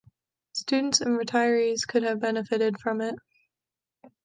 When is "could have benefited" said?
1.87-2.79